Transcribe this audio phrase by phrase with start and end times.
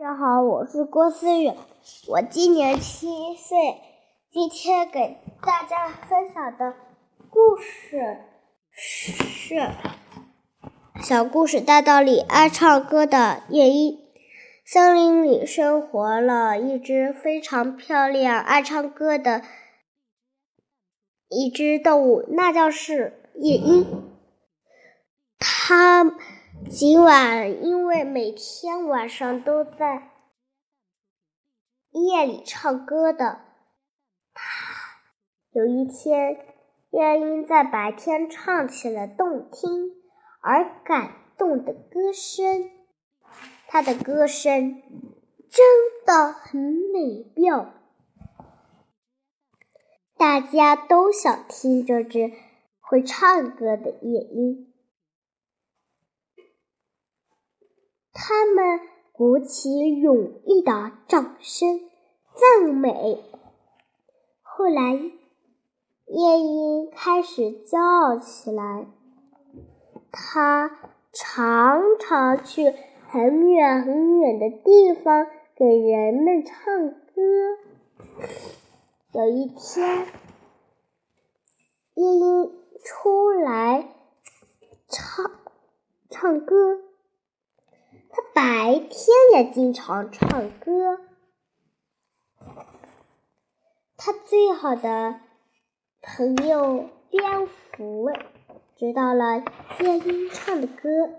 [0.00, 1.52] 大家好，我是郭思雨，
[2.08, 3.06] 我今年七
[3.36, 3.58] 岁。
[4.30, 6.74] 今天给大家分享的
[7.28, 8.16] 故事
[8.70, 9.68] 是
[11.02, 13.98] 小故事大道理，爱唱歌的夜莺。
[14.64, 19.42] 森林里生活了一只非常漂亮、爱唱歌的
[21.28, 24.10] 一只动物，那就是夜莺。
[25.38, 26.16] 它。
[26.72, 30.12] 今晚，因为每天晚上都在
[31.90, 33.40] 夜里唱歌的，
[34.32, 34.40] 他
[35.50, 36.46] 有一天，
[36.90, 39.96] 夜莺在白天唱起了动听
[40.40, 42.70] 而感动的歌声。
[43.66, 44.80] 他的歌声
[45.48, 45.66] 真
[46.06, 47.74] 的很美妙，
[50.16, 52.30] 大家都想听这只
[52.78, 54.69] 会唱歌的夜莺。
[58.30, 58.80] 他们
[59.10, 61.80] 鼓起勇毅的掌声
[62.32, 63.20] 赞美。
[64.40, 64.92] 后来，
[66.06, 68.86] 夜莺开始骄傲起来。
[70.12, 70.70] 他
[71.12, 72.72] 常常去
[73.08, 76.96] 很远很远的地方给人们唱歌。
[79.12, 80.06] 有一天，
[81.94, 82.52] 夜莺
[82.84, 83.88] 出来
[84.86, 85.32] 唱
[86.08, 86.78] 唱歌。
[88.40, 90.98] 白天也经常唱歌。
[93.98, 95.20] 他最好的
[96.00, 98.08] 朋友蝙蝠
[98.78, 99.44] 知道了
[99.80, 101.10] 夜莺唱的歌，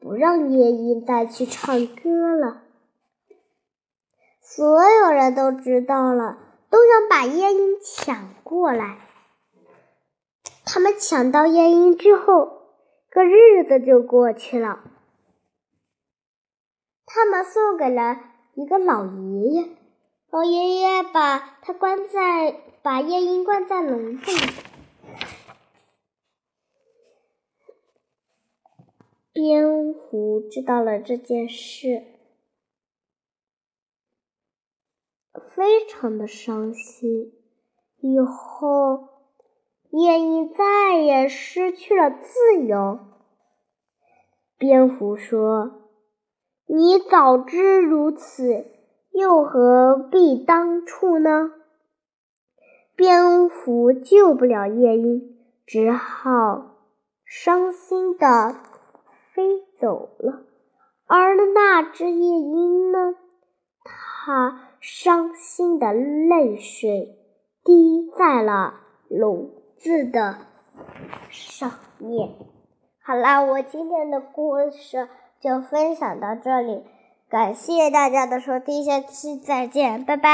[0.00, 2.64] 不让夜莺再去唱歌了。
[4.40, 8.98] 所有人都知道了，都想把夜莺抢过来。
[10.64, 12.62] 他们抢到夜莺之后，
[13.12, 14.80] 个日子就过去了。
[17.14, 18.16] 他们送给了
[18.54, 19.68] 一个老爷爷，
[20.30, 24.52] 老爷爷把他关在，把夜莺关在笼子里。
[29.30, 32.02] 蝙蝠知道了这件事，
[35.54, 37.34] 非常的伤心。
[37.98, 39.08] 以后，
[39.90, 43.00] 夜莺再也失去了自由。
[44.56, 45.81] 蝙蝠说。
[46.74, 48.64] 你早知如此，
[49.10, 51.52] 又何必当初呢？
[52.96, 56.76] 蝙蝠救不了夜莺，只好
[57.26, 58.56] 伤心的
[59.34, 60.44] 飞走了。
[61.06, 63.16] 而那只夜莺呢？
[63.84, 67.18] 它伤心的泪水
[67.62, 68.80] 滴在了
[69.10, 70.38] 笼子的
[71.28, 72.30] 上面。
[73.02, 75.06] 好啦，我今天的故事。
[75.42, 76.84] 就分享到这里，
[77.28, 80.30] 感谢大家的收听，下期再见，拜拜。